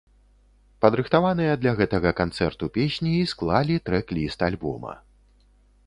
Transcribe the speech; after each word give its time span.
Падрыхтаваныя 0.85 1.53
для 1.61 1.73
гэтага 1.81 2.13
канцэрту 2.21 2.71
песні 2.79 3.13
і 3.19 3.29
склалі 3.33 3.75
трэк-ліст 3.91 4.39
альбома. 4.53 4.93